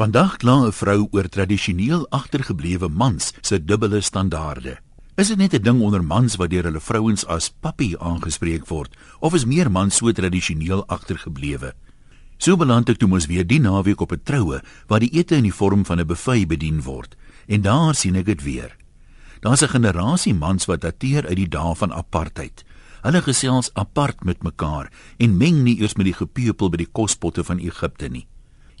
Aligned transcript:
Vandag 0.00 0.38
kla 0.40 0.64
'n 0.64 0.72
vrou 0.72 1.08
oor 1.12 1.28
tradisioneel 1.28 2.08
agtergeblewe 2.08 2.88
mans 2.88 3.32
se 3.40 3.64
dubbele 3.64 4.00
standaarde. 4.00 4.78
Is 5.14 5.28
dit 5.28 5.36
net 5.36 5.52
'n 5.52 5.62
ding 5.62 5.80
onder 5.80 6.04
mans 6.04 6.36
wat 6.36 6.50
deur 6.50 6.64
hulle 6.64 6.80
vrouens 6.80 7.26
as 7.26 7.50
papi 7.60 7.96
aangespreek 7.98 8.66
word 8.68 8.96
of 9.20 9.34
is 9.34 9.44
meer 9.44 9.70
mans 9.70 9.96
so 9.96 10.12
tradisioneel 10.12 10.86
agtergeblewe? 10.86 11.74
So 12.38 12.56
beland 12.56 12.88
ek 12.88 12.96
toe 12.96 13.08
mos 13.08 13.26
weer 13.26 13.46
die 13.46 13.60
naweek 13.60 14.00
op 14.00 14.12
'n 14.12 14.22
troue 14.24 14.62
waar 14.86 15.00
die 15.00 15.12
ete 15.12 15.36
in 15.36 15.42
die 15.42 15.54
vorm 15.54 15.84
van 15.84 16.00
'n 16.00 16.06
buffet 16.06 16.48
bedien 16.48 16.82
word 16.82 17.16
en 17.46 17.60
daar 17.60 17.94
sien 17.94 18.16
ek 18.16 18.24
dit 18.24 18.42
weer. 18.42 18.76
Daar's 19.40 19.62
'n 19.62 19.68
generasie 19.68 20.34
mans 20.34 20.64
wat 20.64 20.80
dateer 20.80 21.26
uit 21.26 21.36
die 21.36 21.48
dae 21.48 21.74
van 21.74 21.92
apartheid. 21.92 22.64
Hulle 23.02 23.22
gesels 23.22 23.70
apart 23.74 24.24
met 24.24 24.42
mekaar 24.42 24.90
en 25.18 25.36
meng 25.36 25.62
nie 25.62 25.80
eers 25.80 25.94
met 25.94 26.06
die 26.06 26.16
gepeupel 26.16 26.70
by 26.70 26.76
die 26.76 26.92
kospotte 26.92 27.44
van 27.44 27.58
Egipte 27.58 28.08
nie. 28.08 28.26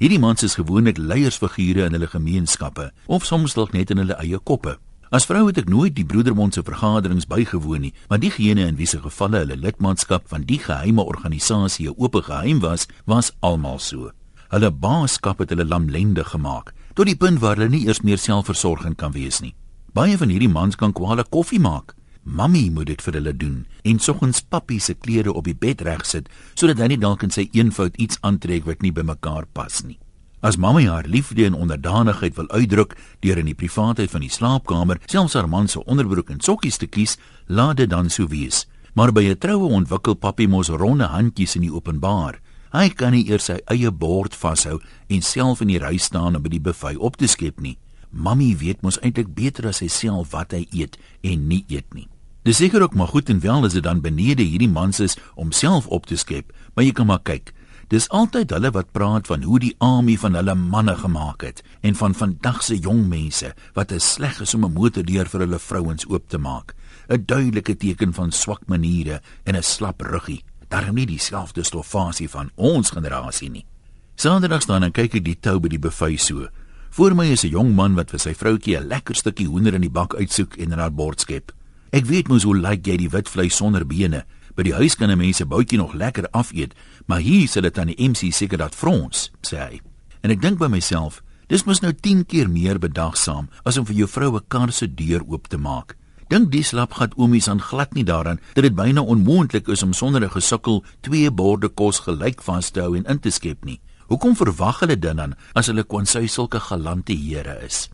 Hierdie 0.00 0.16
mans 0.16 0.40
is 0.40 0.54
gewoonlik 0.56 0.96
leiersfigure 0.96 1.84
in 1.84 1.92
hulle 1.92 2.06
gemeenskappe 2.08 2.86
of 3.04 3.26
soms 3.28 3.52
dalk 3.52 3.74
net 3.76 3.90
in 3.92 3.98
hulle 4.00 4.14
eie 4.22 4.38
koppe. 4.40 4.78
As 5.12 5.26
vrou 5.28 5.42
het 5.50 5.58
ek 5.60 5.68
nooit 5.68 5.92
die 5.92 6.06
broedermond 6.08 6.56
se 6.56 6.62
vergaderings 6.64 7.26
bygewoon 7.28 7.84
nie, 7.84 7.90
maar 8.08 8.22
diegene 8.22 8.64
in 8.64 8.78
wie 8.78 8.88
se 8.88 9.02
gevalle 9.04 9.42
hulle 9.42 9.58
lidmaatskap 9.60 10.24
van 10.32 10.46
die 10.48 10.56
geheime 10.64 11.04
organisasie 11.04 11.90
'n 11.90 12.00
oop 12.00 12.16
geheim 12.16 12.64
was, 12.64 12.88
was 13.04 13.32
almal 13.40 13.78
so. 13.78 14.10
Hulle 14.48 14.70
baaskap 14.72 15.38
het 15.38 15.50
hulle 15.50 15.68
lamlendig 15.68 16.32
gemaak 16.32 16.72
tot 16.94 17.06
die 17.06 17.16
punt 17.16 17.40
waar 17.40 17.56
hulle 17.56 17.68
nie 17.68 17.84
eers 17.86 18.00
meer 18.00 18.18
selfversorgend 18.18 18.96
kan 18.96 19.12
wees 19.12 19.40
nie. 19.40 19.54
Baie 19.92 20.16
van 20.16 20.28
hierdie 20.30 20.48
mans 20.48 20.76
kan 20.76 20.92
kwale 20.92 21.24
koffie 21.28 21.60
maak, 21.60 21.94
Mamy 22.30 22.68
moet 22.70 22.86
dit 22.86 23.00
vir 23.02 23.16
hulle 23.18 23.32
doen 23.34 23.56
en 23.82 23.98
soggens 23.98 24.38
papi 24.46 24.76
se 24.78 24.94
klere 24.94 25.32
op 25.34 25.48
die 25.48 25.56
bed 25.58 25.80
regsit 25.82 26.28
sodat 26.54 26.78
hy 26.78 26.92
nie 26.92 26.98
dalk 27.02 27.24
in 27.26 27.32
sy 27.34 27.48
eenvoud 27.58 27.96
iets 27.98 28.20
aantrek 28.22 28.68
wat 28.68 28.84
nie 28.86 28.92
by 28.94 29.02
mekaar 29.02 29.48
pas 29.50 29.80
nie. 29.82 29.98
As 30.40 30.56
mamma 30.56 30.84
haar 30.86 31.08
liefde 31.10 31.42
en 31.44 31.58
onderdanigheid 31.58 32.36
wil 32.38 32.46
uitdruk 32.54 32.94
deur 33.20 33.40
in 33.42 33.50
die 33.50 33.58
privaatheid 33.58 34.12
van 34.14 34.22
die 34.22 34.30
slaapkamer 34.30 35.00
selfs 35.10 35.34
haar 35.34 35.50
man 35.50 35.66
se 35.68 35.82
onderbroek 35.82 36.30
en 36.30 36.38
sokkies 36.40 36.78
te 36.78 36.86
kies, 36.86 37.16
laat 37.48 37.82
dit 37.82 37.90
dan 37.90 38.08
so 38.10 38.30
wees. 38.30 38.68
Maar 38.94 39.12
by 39.12 39.26
'n 39.26 39.38
troue 39.38 39.66
ontwikkel 39.66 40.14
papi 40.14 40.46
mos 40.46 40.68
ronde 40.68 41.10
handjies 41.10 41.56
in 41.56 41.62
die 41.62 41.74
openbaar. 41.74 42.40
Hy 42.72 42.88
kan 42.88 43.12
nie 43.12 43.26
eers 43.26 43.44
sy 43.44 43.58
eie 43.66 43.90
bord 43.90 44.34
vashou 44.34 44.78
en 45.08 45.22
self 45.22 45.60
in 45.60 45.68
die 45.68 45.78
ry 45.78 45.98
staan 45.98 46.36
om 46.36 46.42
by 46.42 46.48
die 46.48 46.60
buffet 46.60 46.96
op 46.96 47.16
te 47.16 47.26
skep 47.26 47.60
nie. 47.60 47.76
Mamy 48.10 48.56
weet 48.56 48.82
mos 48.82 49.00
eintlik 49.00 49.34
beter 49.34 49.66
as 49.66 49.80
hy 49.80 49.88
self 49.88 50.30
wat 50.30 50.52
hy 50.52 50.66
eet 50.70 50.96
en 51.22 51.48
nie 51.48 51.64
eet 51.68 51.94
nie. 51.94 52.08
Dis 52.42 52.56
seker 52.56 52.82
ook 52.82 52.94
maar 52.94 53.08
goed 53.08 53.28
en 53.28 53.40
wel 53.40 53.64
as 53.64 53.72
dit 53.76 53.82
dan 53.82 54.00
benede 54.00 54.42
hierdie 54.42 54.68
mans 54.68 55.00
is 55.00 55.16
om 55.34 55.52
self 55.52 55.86
op 55.86 56.06
te 56.06 56.16
skep, 56.16 56.52
maar 56.74 56.84
jy 56.84 56.92
kan 56.92 57.06
maar 57.06 57.20
kyk. 57.22 57.52
Dis 57.90 58.08
altyd 58.08 58.52
hulle 58.54 58.70
wat 58.70 58.92
praat 58.94 59.26
van 59.26 59.42
hoe 59.42 59.58
die 59.60 59.74
army 59.82 60.14
van 60.22 60.38
hulle 60.38 60.54
manne 60.54 60.94
gemaak 60.96 61.42
het 61.44 61.60
en 61.82 61.96
van 61.98 62.14
vandag 62.14 62.62
se 62.62 62.78
jong 62.78 63.02
mense 63.10 63.50
wat 63.74 63.92
is 63.92 64.12
sleg 64.12 64.40
is 64.40 64.54
om 64.54 64.64
'n 64.64 64.72
motordeur 64.72 65.26
vir 65.28 65.40
hulle 65.40 65.58
vrouens 65.58 66.06
oop 66.08 66.28
te 66.28 66.38
maak. 66.38 66.74
'n 67.08 67.24
Duidelike 67.26 67.76
teken 67.76 68.14
van 68.14 68.32
swak 68.32 68.62
maniere 68.66 69.20
en 69.44 69.56
'n 69.56 69.62
slap 69.62 70.00
ruggie. 70.00 70.44
Daarom 70.68 70.94
nie 70.94 71.06
dieselfde 71.06 71.62
stoffasie 71.62 72.28
van 72.28 72.50
ons 72.54 72.90
generasie 72.90 73.50
nie. 73.50 73.66
Saterdag 74.14 74.62
staan 74.62 74.82
en 74.82 74.92
kyk 74.92 75.14
ek 75.14 75.24
die 75.24 75.40
tou 75.40 75.58
by 75.60 75.68
die 75.68 75.78
buffet 75.78 76.20
so. 76.20 76.48
Voor 76.90 77.14
my 77.14 77.26
is 77.26 77.44
'n 77.44 77.48
jong 77.50 77.74
man 77.74 77.94
wat 77.94 78.10
vir 78.10 78.20
sy 78.20 78.34
vroutjie 78.34 78.76
'n 78.78 78.86
lekker 78.86 79.14
stukkie 79.14 79.46
hoender 79.46 79.74
in 79.74 79.80
die 79.80 79.90
bak 79.90 80.14
uitsoek 80.14 80.56
en 80.56 80.72
in 80.72 80.78
haar 80.78 80.92
bord 80.92 81.20
skep. 81.20 81.52
Ek 81.90 82.06
weet 82.06 82.28
mos 82.30 82.44
hoe 82.46 82.54
lyk 82.54 82.86
jy 82.86 82.96
die 83.00 83.10
wit 83.10 83.28
vleis 83.28 83.56
sonder 83.58 83.82
bene. 83.86 84.22
By 84.54 84.62
die 84.62 84.74
huis 84.74 84.94
kan 84.94 85.10
'n 85.10 85.18
mens 85.18 85.36
se 85.36 85.44
boutjie 85.44 85.78
nog 85.78 85.94
lekker 85.94 86.28
afeet, 86.30 86.74
maar 87.06 87.18
hier 87.18 87.48
sê 87.48 87.60
dit 87.60 87.78
aan 87.78 87.86
die 87.86 88.08
MC 88.08 88.32
seker 88.32 88.58
dat 88.58 88.74
frons, 88.74 89.30
sê 89.42 89.56
hy. 89.58 89.80
En 90.22 90.30
ek 90.30 90.40
dink 90.40 90.58
by 90.58 90.68
myself, 90.68 91.22
dis 91.48 91.64
mos 91.64 91.80
nou 91.80 91.92
10 91.92 92.26
keer 92.26 92.48
meer 92.48 92.78
bedagsaam 92.78 93.48
as 93.64 93.76
om 93.76 93.86
vir 93.86 93.96
jou 93.96 94.08
vrou 94.08 94.36
'n 94.36 94.44
kar 94.48 94.72
se 94.72 94.86
deur 94.86 95.22
oop 95.26 95.48
te 95.48 95.58
maak. 95.58 95.96
Dink 96.28 96.52
die 96.52 96.62
slapgat 96.62 97.14
oomies 97.16 97.48
aan 97.48 97.60
glad 97.60 97.94
nie 97.94 98.04
daaraan 98.04 98.38
dat 98.54 98.62
dit 98.62 98.74
byna 98.74 99.02
onmoontlik 99.02 99.68
is 99.68 99.82
om 99.82 99.92
sonder 99.92 100.22
'n 100.22 100.30
gesukkel 100.30 100.84
twee 101.00 101.30
borde 101.30 101.68
kos 101.68 101.98
gelyk 101.98 102.42
vas 102.42 102.70
te 102.70 102.80
hou 102.80 102.96
en 102.96 103.04
in 103.04 103.18
te 103.18 103.30
skep 103.30 103.64
nie. 103.64 103.80
Hoekom 104.06 104.36
verwag 104.36 104.80
hulle 104.80 104.98
dit 104.98 105.16
dan 105.16 105.34
as 105.54 105.66
hulle 105.66 105.84
konsui 105.84 106.28
sulke 106.28 106.60
galante 106.60 107.12
here 107.12 107.64
is? 107.64 107.88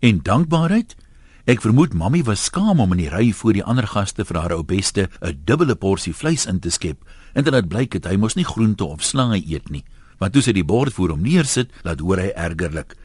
En 0.00 0.20
dankbaarheid? 0.22 0.96
Ek 1.46 1.60
vermoed 1.62 1.92
mammie 1.94 2.24
was 2.26 2.48
skaam 2.48 2.80
om 2.82 2.90
in 2.96 3.04
die 3.04 3.10
ry 3.12 3.28
voor 3.30 3.54
die 3.54 3.62
ander 3.62 3.86
gaste 3.86 4.24
vir 4.26 4.40
haar 4.42 4.54
ou 4.56 4.64
beste 4.66 5.06
'n 5.22 5.42
dubbele 5.46 5.76
porsie 5.76 6.12
vleis 6.12 6.44
in 6.46 6.58
te 6.58 6.70
skep. 6.70 6.98
En 7.34 7.44
dit 7.44 7.54
het 7.54 7.68
blyk 7.68 7.92
dat 7.92 8.10
hy 8.10 8.16
mos 8.16 8.34
nie 8.34 8.44
groente 8.44 8.84
of 8.84 9.04
slaai 9.04 9.44
eet 9.46 9.70
nie. 9.70 9.84
Want 10.18 10.32
toe 10.32 10.42
sy 10.42 10.52
die 10.52 10.64
bord 10.64 10.92
voor 10.92 11.10
hom 11.10 11.22
neersit, 11.22 11.70
laat 11.84 12.00
hoor 12.00 12.18
hy 12.18 12.32
ergerlik: 12.34 12.96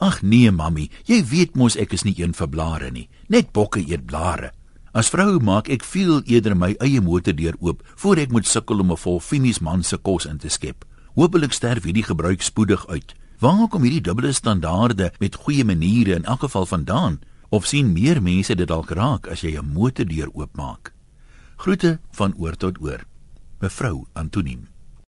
"Ag 0.00 0.22
nee, 0.22 0.50
mammie, 0.50 0.90
jy 1.04 1.24
weet 1.24 1.54
mos 1.54 1.76
ek 1.76 1.92
is 1.92 2.02
nie 2.02 2.14
een 2.18 2.34
vir 2.34 2.48
blare 2.48 2.90
nie. 2.90 3.08
Net 3.28 3.52
bokke 3.52 3.78
eet 3.78 4.06
blare." 4.06 4.50
As 4.92 5.08
vrou 5.08 5.38
maak 5.38 5.68
ek 5.68 5.84
veel 5.84 6.22
eerder 6.24 6.56
my 6.56 6.74
eie 6.80 7.00
motor 7.00 7.32
deur 7.32 7.54
oop 7.60 7.82
voor 7.94 8.16
ek 8.16 8.32
moet 8.32 8.46
sukkel 8.46 8.80
om 8.80 8.90
'n 8.90 8.96
vol 8.96 9.20
finies 9.20 9.60
man 9.60 9.84
se 9.84 9.96
kos 9.96 10.26
in 10.26 10.38
te 10.38 10.48
skep. 10.48 10.84
Hoopelik 11.14 11.52
sterf 11.52 11.84
hierdie 11.84 12.02
gebruik 12.04 12.42
spoedig 12.42 12.86
uit. 12.88 13.14
Waar 13.38 13.68
kom 13.68 13.82
hierdie 13.82 14.00
dubbele 14.02 14.32
standaarde 14.32 15.12
met 15.20 15.36
goeie 15.36 15.64
maniere 15.64 16.14
in 16.14 16.24
elk 16.24 16.40
geval 16.40 16.66
vandaan? 16.66 17.20
Of 17.54 17.68
sien 17.70 17.92
meer 17.94 18.18
mense 18.18 18.54
dit 18.58 18.66
dalk 18.66 18.90
raak 18.98 19.28
as 19.30 19.44
jy 19.46 19.54
'n 19.54 19.72
motordeur 19.76 20.26
oopmaak? 20.34 20.90
Groete 21.62 22.00
van 22.10 22.34
oor 22.36 22.56
tot 22.56 22.80
oor. 22.82 23.06
Mevrou 23.60 24.06
Antoniem 24.12 24.73